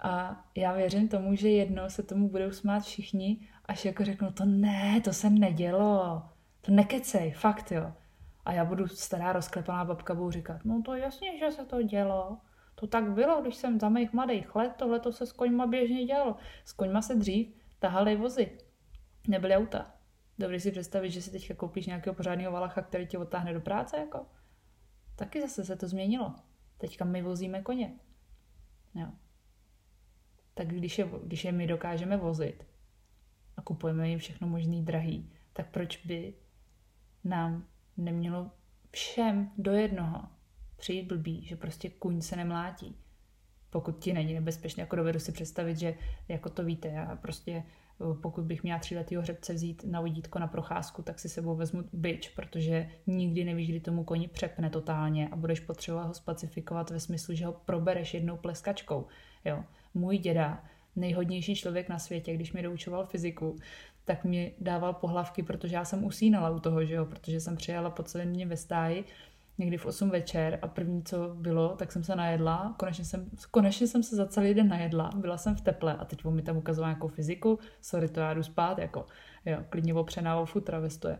A 0.00 0.44
já 0.54 0.72
věřím 0.72 1.08
tomu, 1.08 1.34
že 1.34 1.48
jednou 1.48 1.82
se 1.88 2.02
tomu 2.02 2.28
budou 2.28 2.50
smát 2.50 2.80
všichni, 2.80 3.48
až 3.64 3.84
jako 3.84 4.04
řeknou, 4.04 4.30
to 4.30 4.44
ne, 4.44 5.00
to 5.00 5.12
se 5.12 5.30
nedělo, 5.30 6.22
to 6.60 6.72
nekecej, 6.72 7.32
fakt 7.32 7.72
jo. 7.72 7.92
A 8.44 8.52
já 8.52 8.64
budu 8.64 8.88
stará 8.88 9.32
rozklepaná 9.32 9.84
babka, 9.84 10.14
budu 10.14 10.30
říkat, 10.30 10.64
no 10.64 10.82
to 10.82 10.94
jasně, 10.94 11.38
že 11.38 11.50
se 11.50 11.64
to 11.64 11.82
dělo. 11.82 12.38
To 12.74 12.86
tak 12.86 13.10
bylo, 13.10 13.42
když 13.42 13.54
jsem 13.54 13.80
za 13.80 13.88
mých 13.88 14.12
mladých 14.12 14.54
let, 14.54 14.72
tohle 14.76 15.00
to 15.00 15.12
se 15.12 15.26
s 15.26 15.32
koňma 15.32 15.66
běžně 15.66 16.04
dělalo. 16.04 16.36
S 16.64 16.72
koňma 16.72 17.02
se 17.02 17.14
dřív 17.14 17.54
tahali 17.78 18.16
vozy, 18.16 18.58
nebyly 19.28 19.56
auta. 19.56 19.94
Dobře 20.38 20.60
si 20.60 20.70
představit, 20.70 21.10
že 21.10 21.22
si 21.22 21.30
teďka 21.30 21.54
koupíš 21.54 21.86
nějakého 21.86 22.14
pořádného 22.14 22.52
valacha, 22.52 22.82
který 22.82 23.06
tě 23.06 23.18
odtáhne 23.18 23.54
do 23.54 23.60
práce, 23.60 23.96
jako. 23.96 24.26
Taky 25.16 25.40
zase 25.40 25.64
se 25.64 25.76
to 25.76 25.88
změnilo. 25.88 26.34
Teďka 26.78 27.04
my 27.04 27.22
vozíme 27.22 27.62
koně. 27.62 27.94
Jo 28.94 29.08
tak 30.58 30.68
když 30.68 30.98
je, 30.98 31.08
když 31.24 31.44
je 31.44 31.52
my 31.52 31.66
dokážeme 31.66 32.16
vozit 32.16 32.66
a 33.56 33.62
kupujeme 33.62 34.08
jim 34.08 34.18
všechno 34.18 34.48
možný 34.48 34.84
drahý, 34.84 35.30
tak 35.52 35.70
proč 35.70 36.06
by 36.06 36.34
nám 37.24 37.66
nemělo 37.96 38.50
všem 38.90 39.50
do 39.58 39.72
jednoho 39.72 40.22
přijít 40.76 41.08
blbý, 41.08 41.44
že 41.44 41.56
prostě 41.56 41.90
kuň 41.90 42.20
se 42.20 42.36
nemlátí. 42.36 42.96
Pokud 43.70 43.98
ti 43.98 44.12
není 44.12 44.34
nebezpečný, 44.34 44.80
jako 44.80 44.96
dovedu 44.96 45.18
si 45.18 45.32
představit, 45.32 45.78
že 45.78 45.94
jako 46.28 46.50
to 46.50 46.64
víte, 46.64 46.88
já 46.88 47.16
prostě 47.16 47.62
pokud 48.22 48.44
bych 48.44 48.62
měla 48.62 48.78
tříletýho 48.78 49.22
hřebce 49.22 49.54
vzít 49.54 49.84
na 49.84 50.00
vodítko 50.00 50.38
na 50.38 50.46
procházku, 50.46 51.02
tak 51.02 51.18
si 51.18 51.28
sebou 51.28 51.56
vezmu 51.56 51.84
byč, 51.92 52.28
protože 52.28 52.90
nikdy 53.06 53.44
nevíš, 53.44 53.68
kdy 53.68 53.80
tomu 53.80 54.04
koni 54.04 54.28
přepne 54.28 54.70
totálně 54.70 55.28
a 55.28 55.36
budeš 55.36 55.60
potřebovat 55.60 56.06
ho 56.06 56.14
specifikovat 56.14 56.90
ve 56.90 57.00
smyslu, 57.00 57.34
že 57.34 57.46
ho 57.46 57.52
probereš 57.52 58.14
jednou 58.14 58.36
pleskačkou. 58.36 59.06
Jo 59.44 59.64
můj 59.94 60.18
děda, 60.18 60.64
nejhodnější 60.96 61.54
člověk 61.54 61.88
na 61.88 61.98
světě, 61.98 62.34
když 62.34 62.52
mi 62.52 62.62
doučoval 62.62 63.06
fyziku, 63.06 63.56
tak 64.04 64.24
mi 64.24 64.54
dával 64.60 64.92
pohlavky, 64.92 65.42
protože 65.42 65.74
já 65.74 65.84
jsem 65.84 66.04
usínala 66.04 66.50
u 66.50 66.60
toho, 66.60 66.84
že 66.84 66.94
jo, 66.94 67.04
protože 67.04 67.40
jsem 67.40 67.56
přijela 67.56 67.90
po 67.90 68.02
celém 68.02 68.32
dně 68.32 68.46
ve 68.46 68.56
stáji 68.56 69.04
někdy 69.58 69.76
v 69.76 69.86
8 69.86 70.10
večer 70.10 70.58
a 70.62 70.68
první, 70.68 71.02
co 71.02 71.34
bylo, 71.34 71.76
tak 71.76 71.92
jsem 71.92 72.04
se 72.04 72.16
najedla, 72.16 72.74
konečně 72.78 73.04
jsem, 73.04 73.30
konečně 73.50 73.86
jsem 73.86 74.02
se 74.02 74.16
za 74.16 74.26
celý 74.26 74.54
den 74.54 74.68
najedla, 74.68 75.10
byla 75.16 75.38
jsem 75.38 75.56
v 75.56 75.60
teple 75.60 75.96
a 75.96 76.04
teď 76.04 76.24
on 76.24 76.34
mi 76.34 76.42
tam 76.42 76.56
ukazoval 76.56 76.90
nějakou 76.90 77.08
fyziku, 77.08 77.58
sorry, 77.80 78.08
to 78.08 78.20
já 78.20 78.34
jdu 78.34 78.42
spát, 78.42 78.78
jako, 78.78 79.06
jo, 79.46 79.58
klidně 79.70 79.94
opřená 79.94 80.40
o 80.40 80.46
futra 80.46 80.78
ve 80.78 80.90
stoje. 80.90 81.18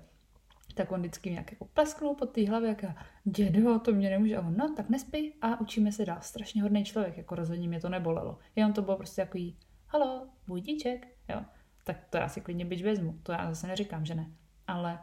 Tak 0.79 0.93
on 0.93 1.01
vždycky 1.01 1.31
nějak 1.31 1.53
jako 1.53 1.65
plesknul 1.65 2.15
pod 2.15 2.31
té 2.31 2.49
hlavě, 2.49 2.69
jak 2.69 2.85
dědo, 3.25 3.79
to 3.79 3.93
mě 3.93 4.11
nemůže. 4.11 4.37
A 4.37 4.41
on, 4.41 4.57
no, 4.57 4.75
tak 4.77 4.89
nespí 4.89 5.35
a 5.43 5.61
učíme 5.61 5.93
se 5.93 6.05
dál. 6.05 6.19
Strašně 6.21 6.63
hodný 6.63 6.85
člověk, 6.85 7.17
jako 7.17 7.35
rozhodně 7.35 7.69
mě 7.69 7.81
to 7.81 7.89
nebolelo. 7.89 8.39
Jenom 8.57 8.73
to 8.73 8.83
bylo 8.83 8.97
prostě 8.97 9.23
takový, 9.23 9.57
halo, 9.87 10.27
budíček, 10.47 11.07
jo. 11.29 11.41
Tak 11.85 11.97
to 12.11 12.17
já 12.17 12.29
si 12.29 12.41
klidně 12.41 12.65
byč 12.65 12.83
vezmu, 12.83 13.19
to 13.23 13.33
já 13.33 13.49
zase 13.49 13.67
neříkám, 13.67 14.05
že 14.05 14.15
ne. 14.15 14.31
Ale 14.67 14.99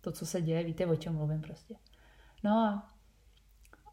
to, 0.00 0.12
co 0.12 0.26
se 0.26 0.42
děje, 0.42 0.64
víte, 0.64 0.86
o 0.86 0.96
čem 0.96 1.14
mluvím 1.14 1.40
prostě. 1.40 1.74
No 2.44 2.50
a, 2.50 2.92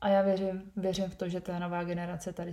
a 0.01 0.07
já 0.09 0.21
věřím, 0.21 0.71
věřím 0.75 1.09
v 1.09 1.15
to, 1.15 1.29
že 1.29 1.41
ta 1.41 1.59
nová 1.59 1.83
generace 1.83 2.33
tady, 2.33 2.51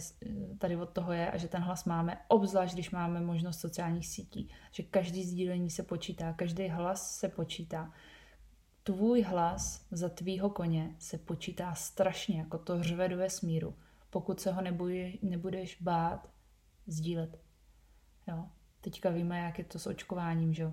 tady 0.59 0.77
od 0.77 0.91
toho 0.91 1.13
je 1.13 1.31
a 1.31 1.37
že 1.37 1.49
ten 1.49 1.63
hlas 1.63 1.85
máme, 1.85 2.19
obzvlášť 2.29 2.75
když 2.75 2.91
máme 2.91 3.21
možnost 3.21 3.61
sociálních 3.61 4.07
sítí, 4.07 4.51
že 4.73 4.83
každý 4.83 5.25
sdílení 5.25 5.71
se 5.71 5.83
počítá, 5.83 6.33
každý 6.33 6.69
hlas 6.69 7.17
se 7.17 7.29
počítá. 7.29 7.93
Tvůj 8.87 9.23
hlas 9.23 9.87
za 9.91 10.09
tvýho 10.09 10.51
koně 10.51 10.97
se 10.99 11.19
počítá 11.19 11.75
strašně, 11.75 12.39
jako 12.39 12.59
to 12.59 12.83
řve 12.83 13.09
do 13.09 13.17
vesmíru, 13.17 13.75
pokud 14.11 14.41
se 14.41 14.53
ho 14.53 14.63
nebudeš, 14.63 15.19
nebudeš 15.23 15.83
bát 15.83 16.31
sdílet. 16.87 17.41
Jo. 18.29 18.47
Teďka 18.81 19.11
víme, 19.11 19.39
jak 19.39 19.59
je 19.59 19.65
to 19.65 19.79
s 19.79 19.87
očkováním, 19.87 20.55
že 20.55 20.73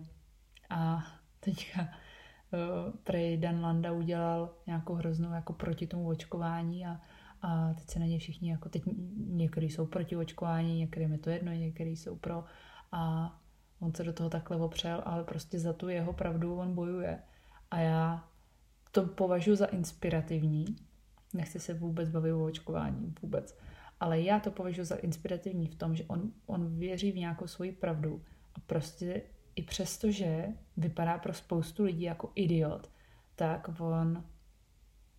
A 0.69 1.03
teďka 1.39 1.89
Eh, 2.53 2.91
prej 3.03 3.37
Dan 3.37 3.61
Landa 3.61 3.91
udělal 3.91 4.55
nějakou 4.67 4.93
hroznou 4.93 5.33
jako 5.33 5.53
proti 5.53 5.87
tomu 5.87 6.07
očkování 6.07 6.85
a, 6.85 7.01
a 7.41 7.73
teď 7.73 7.89
se 7.89 7.99
na 7.99 8.05
ně 8.05 8.19
všichni 8.19 8.51
jako 8.51 8.69
teď 8.69 8.83
některý 9.27 9.69
jsou 9.69 9.85
proti 9.85 10.15
očkování, 10.15 10.79
některým 10.79 11.11
je 11.11 11.17
to 11.17 11.29
jedno, 11.29 11.51
některý 11.51 11.97
jsou 11.97 12.15
pro 12.15 12.43
a 12.91 13.33
on 13.79 13.93
se 13.93 14.03
do 14.03 14.13
toho 14.13 14.29
takhle 14.29 14.57
opřel, 14.57 15.01
ale 15.05 15.23
prostě 15.23 15.59
za 15.59 15.73
tu 15.73 15.89
jeho 15.89 16.13
pravdu 16.13 16.55
on 16.55 16.75
bojuje. 16.75 17.19
A 17.73 17.79
já 17.79 18.29
to 18.91 19.05
považuji 19.05 19.55
za 19.55 19.65
inspirativní. 19.65 20.65
Nechci 21.33 21.59
se 21.59 21.73
vůbec 21.73 22.09
bavit 22.09 22.33
o 22.33 22.45
očkování, 22.45 23.13
vůbec. 23.21 23.57
Ale 23.99 24.21
já 24.21 24.39
to 24.39 24.51
považuji 24.51 24.85
za 24.85 24.95
inspirativní 24.95 25.67
v 25.67 25.75
tom, 25.75 25.95
že 25.95 26.03
on, 26.07 26.31
on 26.45 26.77
věří 26.77 27.11
v 27.11 27.17
nějakou 27.17 27.47
svoji 27.47 27.71
pravdu 27.71 28.21
a 28.55 28.59
prostě 28.59 29.21
i 29.55 29.63
přesto, 29.63 30.11
že 30.11 30.47
vypadá 30.77 31.17
pro 31.17 31.33
spoustu 31.33 31.83
lidí 31.83 32.03
jako 32.03 32.31
idiot, 32.35 32.91
tak 33.35 33.69
on 33.79 34.23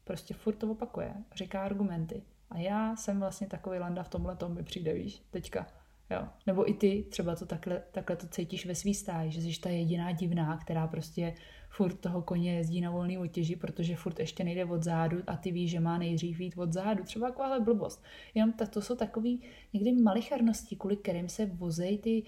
prostě 0.05 0.35
furt 0.35 0.55
to 0.55 0.71
opakuje, 0.71 1.15
říká 1.35 1.63
argumenty. 1.63 2.23
A 2.51 2.59
já 2.59 2.97
jsem 2.97 3.21
vlastně 3.21 3.47
takový 3.47 3.79
landa 3.79 4.03
v 4.03 4.09
tomhle 4.09 4.37
tom 4.37 4.55
mi 4.55 4.63
přijde, 4.63 4.95
víš, 4.95 5.23
teďka. 5.31 5.67
Jo. 6.11 6.29
Nebo 6.47 6.71
i 6.71 6.75
ty 6.75 7.05
třeba 7.11 7.37
to 7.37 7.47
takhle, 7.47 7.83
takhle 7.93 8.17
to 8.17 8.27
cítíš 8.27 8.67
ve 8.67 8.75
svý 8.75 8.95
stáji, 8.95 9.31
že 9.31 9.41
jsi 9.41 9.61
ta 9.61 9.71
jediná 9.71 10.13
divná, 10.13 10.57
která 10.57 10.87
prostě 10.87 11.35
furt 11.69 11.95
toho 11.95 12.23
koně 12.23 12.57
jezdí 12.57 12.81
na 12.81 12.91
volný 12.91 13.19
otěži, 13.19 13.57
protože 13.57 13.97
furt 13.97 14.21
ještě 14.21 14.45
nejde 14.45 14.65
od 14.65 14.83
zádu 14.83 15.19
a 15.27 15.37
ty 15.37 15.53
víš, 15.53 15.71
že 15.71 15.81
má 15.81 15.99
nejdřív 15.99 16.41
jít 16.41 16.55
od 16.57 16.73
zádu. 16.73 17.05
Třeba 17.05 17.29
takováhle 17.29 17.61
blbost. 17.61 18.03
Jenom 18.35 18.53
ta, 18.53 18.67
to 18.67 18.83
jsou 18.83 18.97
takový 18.97 19.43
někdy 19.73 19.93
malicharnosti, 19.93 20.77
kvůli 20.77 20.97
kterým 20.97 21.29
se 21.29 21.47
vozejí 21.47 21.99
ty, 21.99 22.23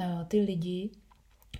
eh, 0.00 0.24
ty 0.28 0.40
lidi 0.40 0.90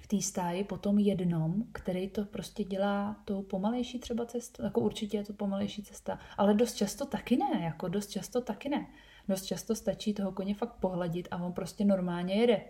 v 0.01 0.07
té 0.07 0.21
stáji 0.21 0.65
po 0.65 0.79
tom 0.79 0.99
jednom, 0.99 1.65
který 1.73 2.09
to 2.09 2.25
prostě 2.25 2.65
dělá 2.65 3.17
tou 3.25 3.43
pomalejší 3.43 3.99
třeba 3.99 4.27
cestu, 4.27 4.63
jako 4.63 4.81
určitě 4.81 5.17
je 5.17 5.25
to 5.25 5.33
pomalejší 5.33 5.83
cesta, 5.83 6.19
ale 6.37 6.55
dost 6.55 6.75
často 6.75 7.07
taky 7.07 7.37
ne, 7.37 7.65
jako 7.65 7.89
dost 7.89 8.11
často 8.11 8.41
taky 8.41 8.69
ne. 8.69 8.87
Dost 9.29 9.45
často 9.45 9.75
stačí 9.75 10.15
toho 10.15 10.33
koně 10.33 10.55
fakt 10.55 10.73
pohladit 10.73 11.29
a 11.31 11.37
on 11.37 11.53
prostě 11.53 11.85
normálně 11.85 12.35
jede. 12.35 12.65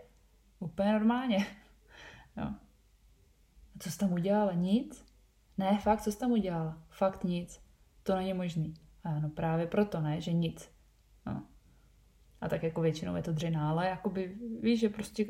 Úplně 0.59 0.93
normálně. 0.93 1.47
Jo. 2.37 2.45
A 2.45 3.79
co 3.79 3.91
jsi 3.91 3.99
tam 3.99 4.13
udělala? 4.13 4.53
Nic? 4.53 5.05
Ne, 5.59 5.79
fakt, 5.79 6.01
co 6.01 6.13
jsi 6.13 6.19
tam 6.19 6.33
udělala? 6.33 6.83
Fakt 6.89 7.25
nic. 7.25 7.61
To 8.03 8.17
není 8.17 8.35
možný. 8.35 8.75
A 9.05 9.19
no 9.19 9.29
právě 9.29 9.67
proto 9.67 10.01
ne, 10.01 10.21
že 10.21 10.33
nic. 10.33 10.71
No. 11.27 11.43
A 12.41 12.49
tak 12.49 12.63
jako 12.63 12.81
většinou 12.81 13.17
je 13.17 13.23
to 13.23 13.33
dřina, 13.33 13.71
ale 13.71 13.89
jakoby 13.89 14.37
víš, 14.61 14.81
že 14.81 14.89
prostě 14.89 15.27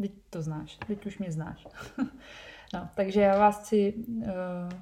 Teď 0.00 0.12
to 0.30 0.42
znáš, 0.42 0.78
teď 0.86 1.06
už 1.06 1.18
mě 1.18 1.32
znáš. 1.32 1.66
no, 2.74 2.88
takže 2.94 3.20
já 3.20 3.38
vás 3.38 3.58
chci 3.58 3.94
uh, 3.94 4.24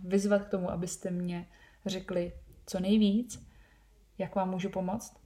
vyzvat 0.05 0.45
k 0.45 0.51
tomu, 0.51 0.71
abyste 0.71 1.11
mě 1.11 1.47
řekli 1.87 2.33
co 2.67 2.81
nejvíc, 2.81 3.49
jak 4.19 4.35
vám 4.35 4.51
můžu 4.51 4.71
pomoct, 4.71 5.17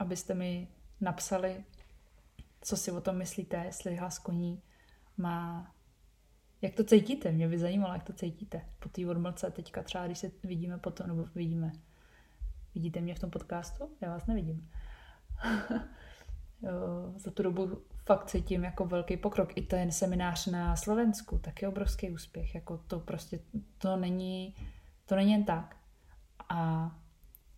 abyste 0.00 0.34
mi 0.34 0.68
napsali, 1.00 1.64
co 2.60 2.76
si 2.76 2.92
o 2.92 3.00
tom 3.00 3.16
myslíte, 3.16 3.56
jestli 3.56 3.96
hlas 3.96 4.18
koní 4.18 4.62
má 5.16 5.74
jak 6.62 6.74
to 6.74 6.84
cítíte? 6.84 7.32
Mě 7.32 7.48
by 7.48 7.58
zajímalo, 7.58 7.94
jak 7.94 8.04
to 8.04 8.12
cítíte. 8.12 8.64
Po 8.78 8.88
té 8.88 9.06
odmlce 9.06 9.50
teďka 9.50 9.82
třeba, 9.82 10.06
když 10.06 10.18
se 10.18 10.30
vidíme 10.44 10.78
potom, 10.78 11.06
nebo 11.06 11.24
vidíme. 11.34 11.72
Vidíte 12.74 13.00
mě 13.00 13.14
v 13.14 13.18
tom 13.18 13.30
podcastu? 13.30 13.90
Já 14.00 14.10
vás 14.10 14.26
nevidím. 14.26 14.70
Za 17.16 17.30
tu 17.30 17.42
dobu 17.42 17.82
fakt 18.06 18.24
cítím 18.24 18.64
jako 18.64 18.84
velký 18.84 19.16
pokrok. 19.16 19.56
I 19.56 19.62
ten 19.62 19.92
seminář 19.92 20.46
na 20.46 20.76
Slovensku, 20.76 21.38
tak 21.38 21.62
je 21.62 21.68
obrovský 21.68 22.10
úspěch. 22.10 22.54
Jako 22.54 22.78
to 22.78 23.00
prostě, 23.00 23.40
to 23.78 23.96
není, 23.96 24.54
to 25.06 25.16
není 25.16 25.32
jen 25.32 25.44
tak. 25.44 25.76
A 26.48 26.90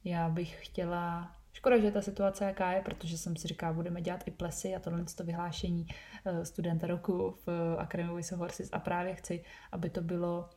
já 0.04 0.28
bych 0.28 0.66
chtěla, 0.66 1.36
škoda, 1.52 1.78
že 1.78 1.90
ta 1.90 2.02
situace 2.02 2.44
jaká 2.44 2.72
je, 2.72 2.82
protože 2.82 3.18
jsem 3.18 3.36
si 3.36 3.48
říkala, 3.48 3.72
budeme 3.72 4.02
dělat 4.02 4.22
i 4.26 4.30
plesy 4.30 4.74
a 4.74 4.80
tohle 4.80 5.04
to 5.16 5.24
vyhlášení 5.24 5.86
eh, 6.24 6.44
studenta 6.44 6.86
roku 6.86 7.36
v 7.46 7.76
Academy 7.78 8.10
Voice 8.10 8.34
of 8.34 8.40
Horses. 8.40 8.68
A 8.72 8.78
právě 8.78 9.14
chci, 9.14 9.44
aby 9.72 9.90
to 9.90 10.00
bylo 10.00 10.48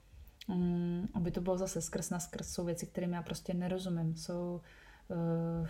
um, 0.47 1.09
aby 1.13 1.31
to 1.31 1.41
bylo 1.41 1.57
zase 1.57 1.81
skrz 1.81 2.09
na 2.09 2.19
skrz, 2.19 2.53
jsou 2.53 2.65
věci, 2.65 2.87
kterým 2.87 3.13
já 3.13 3.21
prostě 3.21 3.53
nerozumím. 3.53 4.15
Jsou 4.15 4.61
uh, 5.07 5.67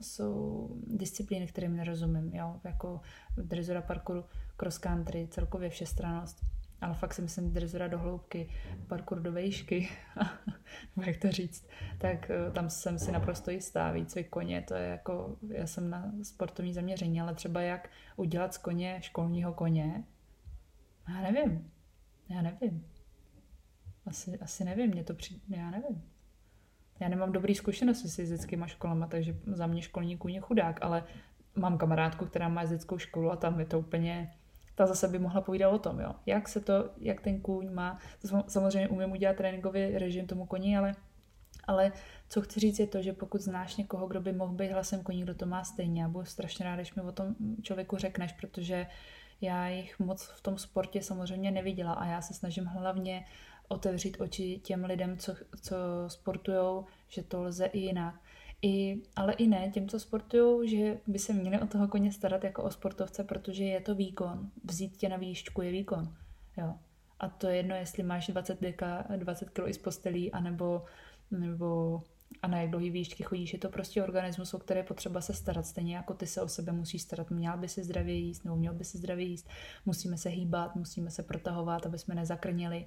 jsou 0.00 0.68
disciplíny, 0.86 1.46
kterým 1.46 1.76
nerozumím, 1.76 2.34
jo, 2.34 2.60
jako 2.64 3.00
drezura 3.36 3.82
parkouru, 3.82 4.24
cross 4.56 4.78
country, 4.78 5.28
celkově 5.30 5.70
všestranost, 5.70 6.44
ale 6.84 6.94
fakt 6.94 7.14
si 7.14 7.22
myslím 7.22 7.52
drezura 7.52 7.88
do 7.88 7.98
hloubky, 7.98 8.50
parkour 8.86 9.20
do 9.20 9.32
vejšky, 9.32 9.88
jak 11.06 11.16
to 11.16 11.32
říct, 11.32 11.68
tak 11.98 12.30
eh, 12.30 12.50
tam 12.50 12.70
jsem 12.70 12.98
si 12.98 13.12
naprosto 13.12 13.50
jistá, 13.50 13.92
výcvik 13.92 14.28
koně, 14.28 14.62
to 14.62 14.74
je 14.74 14.88
jako, 14.88 15.36
já 15.48 15.66
jsem 15.66 15.90
na 15.90 16.12
sportovní 16.22 16.72
zaměření, 16.72 17.20
ale 17.20 17.34
třeba 17.34 17.60
jak 17.60 17.90
udělat 18.16 18.54
z 18.54 18.58
koně 18.58 18.98
školního 19.02 19.52
koně, 19.52 20.04
já 21.08 21.20
nevím, 21.20 21.70
já 22.28 22.42
nevím. 22.42 22.86
Asi, 24.06 24.38
asi 24.38 24.64
nevím, 24.64 24.90
mě 24.90 25.04
to 25.04 25.14
přijde, 25.14 25.40
já 25.48 25.70
nevím 25.70 26.14
já 27.00 27.08
nemám 27.08 27.32
dobrý 27.32 27.54
zkušenosti 27.54 28.08
s 28.08 28.18
jezdeckýma 28.18 28.66
školama, 28.66 29.06
takže 29.06 29.36
za 29.46 29.66
mě 29.66 29.82
školní 29.82 30.16
kůň 30.16 30.32
je 30.32 30.40
chudák, 30.40 30.78
ale 30.82 31.04
mám 31.56 31.78
kamarádku, 31.78 32.26
která 32.26 32.48
má 32.48 32.60
jezeckou 32.60 32.98
školu 32.98 33.30
a 33.30 33.36
tam 33.36 33.60
je 33.60 33.66
to 33.66 33.78
úplně, 33.78 34.34
ta 34.74 34.86
zase 34.86 35.08
by 35.08 35.18
mohla 35.18 35.40
povídat 35.40 35.72
o 35.72 35.78
tom, 35.78 36.00
jo. 36.00 36.14
Jak 36.26 36.48
se 36.48 36.60
to, 36.60 36.90
jak 36.98 37.20
ten 37.20 37.40
kůň 37.40 37.72
má, 37.72 37.98
to 38.22 38.42
samozřejmě 38.48 38.88
umím 38.88 39.12
udělat 39.12 39.36
tréninkový 39.36 39.98
režim 39.98 40.26
tomu 40.26 40.46
koni, 40.46 40.78
ale 40.78 40.94
ale 41.66 41.92
co 42.28 42.40
chci 42.40 42.60
říct 42.60 42.78
je 42.78 42.86
to, 42.86 43.02
že 43.02 43.12
pokud 43.12 43.40
znáš 43.40 43.76
někoho, 43.76 44.06
kdo 44.06 44.20
by 44.20 44.32
mohl 44.32 44.52
být 44.52 44.72
hlasem 44.72 45.02
koní, 45.02 45.22
kdo 45.22 45.34
to 45.34 45.46
má 45.46 45.64
stejně, 45.64 46.02
já 46.02 46.08
budu 46.08 46.24
strašně 46.24 46.64
ráda, 46.64 46.76
když 46.76 46.94
mi 46.94 47.02
o 47.02 47.12
tom 47.12 47.34
člověku 47.62 47.96
řekneš, 47.96 48.32
protože 48.32 48.86
já 49.40 49.68
jich 49.68 49.98
moc 49.98 50.24
v 50.24 50.40
tom 50.40 50.58
sportě 50.58 51.02
samozřejmě 51.02 51.50
neviděla 51.50 51.92
a 51.92 52.06
já 52.06 52.22
se 52.22 52.34
snažím 52.34 52.64
hlavně 52.64 53.24
otevřít 53.68 54.20
oči 54.20 54.60
těm 54.64 54.84
lidem, 54.84 55.18
co, 55.18 55.34
co 55.60 55.76
sportují, 56.08 56.84
že 57.08 57.22
to 57.22 57.42
lze 57.42 57.66
i 57.66 57.78
jinak. 57.78 58.14
I, 58.64 59.02
ale 59.16 59.32
i 59.32 59.46
ne 59.46 59.70
těm, 59.70 59.88
co 59.88 60.00
sportují, 60.00 60.70
že 60.70 60.98
by 61.06 61.18
se 61.18 61.32
měli 61.32 61.60
o 61.60 61.66
toho 61.66 61.88
koně 61.88 62.12
starat 62.12 62.44
jako 62.44 62.62
o 62.62 62.70
sportovce, 62.70 63.24
protože 63.24 63.64
je 63.64 63.80
to 63.80 63.94
výkon. 63.94 64.50
Vzít 64.64 64.96
tě 64.96 65.08
na 65.08 65.16
výšku 65.16 65.62
je 65.62 65.72
výkon. 65.72 66.16
Jo. 66.56 66.74
A 67.20 67.28
to 67.28 67.48
je 67.48 67.56
jedno, 67.56 67.74
jestli 67.74 68.02
máš 68.02 68.26
20, 68.26 68.60
deka, 68.60 69.04
20 69.16 69.50
kg 69.50 69.68
i 69.68 69.74
z 69.74 69.78
postelí, 69.78 70.32
anebo, 70.32 70.84
nebo 71.30 72.02
a 72.42 72.48
na 72.48 72.60
jak 72.60 72.70
dlouhý 72.70 72.90
výšky 72.90 73.22
chodíš, 73.22 73.52
je 73.52 73.58
to 73.58 73.68
prostě 73.68 74.02
organismus, 74.02 74.54
o 74.54 74.58
který 74.58 74.80
je 74.80 74.84
potřeba 74.84 75.20
se 75.20 75.34
starat, 75.34 75.66
stejně 75.66 75.96
jako 75.96 76.14
ty 76.14 76.26
se 76.26 76.42
o 76.42 76.48
sebe 76.48 76.72
musíš 76.72 77.02
starat. 77.02 77.30
Měl 77.30 77.56
by 77.56 77.68
si 77.68 77.84
zdravě 77.84 78.14
jíst, 78.14 78.44
nebo 78.44 78.56
měl 78.56 78.74
by 78.74 78.84
si 78.84 78.98
zdravě 78.98 79.24
jíst, 79.24 79.48
musíme 79.86 80.16
se 80.16 80.28
hýbat, 80.28 80.76
musíme 80.76 81.10
se 81.10 81.22
protahovat, 81.22 81.86
aby 81.86 81.98
jsme 81.98 82.14
nezakrnili, 82.14 82.86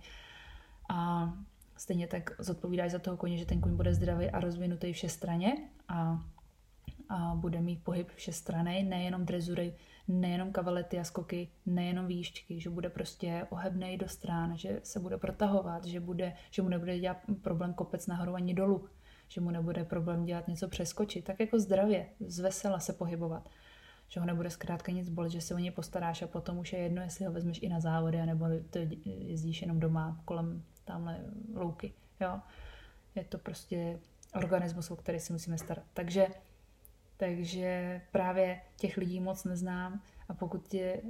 a 0.90 1.34
stejně 1.78 2.08
tak 2.08 2.32
zodpovídáš 2.40 2.92
za 2.92 3.00
toho 3.00 3.18
koně, 3.18 3.38
že 3.38 3.46
ten 3.46 3.62
koň 3.62 3.76
bude 3.76 3.94
zdravý 3.94 4.30
a 4.30 4.40
rozvinutý 4.40 4.94
straně 4.94 5.58
a 5.88 6.24
a 7.10 7.36
bude 7.36 7.62
mít 7.62 7.84
pohyb 7.84 8.12
všestraný, 8.16 8.84
nejenom 8.84 9.26
drezury, 9.26 9.74
nejenom 10.08 10.52
kavalety 10.52 11.00
a 11.00 11.04
skoky, 11.04 11.50
nejenom 11.66 12.08
výšky, 12.08 12.60
že 12.60 12.70
bude 12.70 12.90
prostě 12.90 13.48
ohebnej 13.50 13.98
do 13.98 14.08
strán, 14.08 14.58
že 14.58 14.80
se 14.84 15.00
bude 15.00 15.18
protahovat, 15.18 15.86
že, 15.86 16.00
bude, 16.00 16.34
že 16.52 16.62
mu 16.62 16.70
nebude 16.70 17.00
dělat 17.00 17.18
problém 17.42 17.74
kopec 17.74 18.08
nahoru 18.08 18.36
ani 18.36 18.54
dolů, 18.54 18.90
že 19.28 19.42
mu 19.42 19.52
nebude 19.52 19.84
problém 19.84 20.26
dělat 20.26 20.48
něco 20.48 20.68
přeskočit, 20.68 21.26
tak 21.26 21.40
jako 21.40 21.60
zdravě, 21.60 22.10
z 22.20 22.40
vesela 22.40 22.80
se 22.80 22.94
pohybovat 22.94 23.50
že 24.08 24.20
ho 24.20 24.26
nebude 24.26 24.50
zkrátka 24.50 24.92
nic 24.92 25.10
bolet, 25.10 25.32
že 25.32 25.42
se 25.42 25.56
o 25.56 25.58
něj 25.58 25.72
postaráš 25.72 26.22
a 26.22 26.28
potom 26.28 26.58
už 26.58 26.74
je 26.74 26.80
jedno, 26.80 27.02
jestli 27.02 27.26
ho 27.26 27.32
vezmeš 27.32 27.60
i 27.62 27.70
na 27.70 27.80
závody, 27.80 28.26
nebo 28.26 28.46
to 28.70 28.80
jezdíš 29.06 29.62
jenom 29.62 29.80
doma 29.80 30.22
kolem 30.26 30.64
tamhle 30.86 31.20
louky. 31.56 31.94
Jo? 32.20 32.40
Je 33.16 33.24
to 33.24 33.38
prostě 33.38 34.00
organismus, 34.34 34.92
o 34.92 34.96
který 34.96 35.20
si 35.20 35.34
musíme 35.34 35.58
starat. 35.58 35.84
Takže, 35.94 36.28
takže 37.18 38.02
právě 38.12 38.62
těch 38.78 38.98
lidí 38.98 39.20
moc 39.20 39.44
neznám 39.44 40.02
a 40.30 40.34
pokud 40.34 40.74
je 40.74 41.02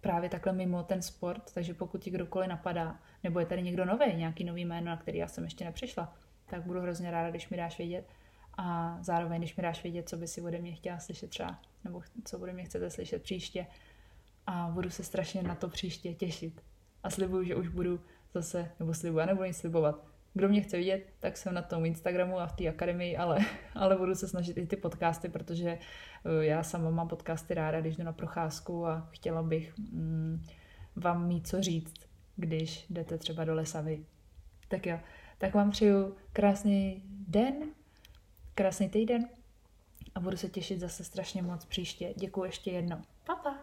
právě 0.00 0.28
takhle 0.28 0.52
mimo 0.52 0.82
ten 0.82 1.02
sport, 1.02 1.54
takže 1.54 1.74
pokud 1.74 2.02
ti 2.02 2.10
kdokoliv 2.10 2.48
napadá, 2.48 2.98
nebo 3.24 3.40
je 3.40 3.46
tady 3.46 3.62
někdo 3.62 3.84
nový, 3.84 4.14
nějaký 4.14 4.44
nový 4.44 4.64
jméno, 4.64 4.86
na 4.86 4.96
který 4.96 5.18
já 5.18 5.28
jsem 5.28 5.44
ještě 5.44 5.64
nepřišla, 5.64 6.14
tak 6.46 6.62
budu 6.62 6.80
hrozně 6.80 7.10
ráda, 7.10 7.30
když 7.30 7.48
mi 7.48 7.56
dáš 7.56 7.78
vědět. 7.78 8.08
A 8.60 8.98
zároveň, 9.00 9.40
když 9.40 9.56
mi 9.56 9.62
dáš 9.62 9.82
vědět, 9.82 10.08
co 10.08 10.16
by 10.16 10.26
si 10.26 10.42
ode 10.42 10.58
mě 10.58 10.74
chtěla 10.74 10.98
slyšet 10.98 11.30
třeba, 11.30 11.58
nebo 11.84 12.02
co 12.24 12.38
ode 12.38 12.52
mě 12.52 12.64
chcete 12.64 12.90
slyšet 12.90 13.22
příště. 13.22 13.66
A 14.46 14.70
budu 14.74 14.90
se 14.90 15.04
strašně 15.04 15.42
na 15.42 15.54
to 15.54 15.68
příště 15.68 16.14
těšit. 16.14 16.60
A 17.02 17.10
slibuju, 17.10 17.44
že 17.44 17.54
už 17.56 17.68
budu 17.68 18.00
zase, 18.34 18.70
nebo 18.80 18.94
slibuju, 18.94 19.26
nebo 19.26 19.44
nic 19.44 19.56
slibovat. 19.56 20.04
Kdo 20.34 20.48
mě 20.48 20.60
chce 20.60 20.76
vidět, 20.76 21.06
tak 21.18 21.36
jsem 21.36 21.54
na 21.54 21.62
tom 21.62 21.84
Instagramu 21.84 22.38
a 22.38 22.46
v 22.46 22.56
té 22.56 22.68
akademii, 22.68 23.16
ale, 23.16 23.38
ale 23.74 23.96
budu 23.96 24.14
se 24.14 24.28
snažit 24.28 24.58
i 24.58 24.66
ty 24.66 24.76
podcasty, 24.76 25.28
protože 25.28 25.70
eh, 25.70 26.44
já 26.44 26.62
sama 26.62 26.90
mám 26.90 27.08
podcasty 27.08 27.54
ráda, 27.54 27.80
když 27.80 27.96
jdu 27.96 28.04
na 28.04 28.12
procházku 28.12 28.86
a 28.86 29.08
chtěla 29.10 29.42
bych 29.42 29.78
mm, 29.78 30.44
vám 30.96 31.28
mít 31.28 31.46
co 31.46 31.62
říct, 31.62 31.94
když 32.36 32.86
jdete 32.90 33.18
třeba 33.18 33.44
do 33.44 33.54
lesa 33.54 33.80
vy. 33.80 34.04
Tak 34.68 34.86
jo, 34.86 34.98
tak 35.38 35.54
vám 35.54 35.70
přeju 35.70 36.16
krásný 36.32 37.02
den, 37.28 37.54
krásný 38.58 38.88
týden 38.88 39.28
a 40.14 40.20
budu 40.20 40.36
se 40.36 40.48
těšit 40.48 40.80
zase 40.80 41.04
strašně 41.04 41.42
moc 41.42 41.64
příště. 41.64 42.14
Děkuji 42.16 42.44
ještě 42.44 42.70
jednou. 42.70 43.02
Pa, 43.26 43.34
pa. 43.34 43.54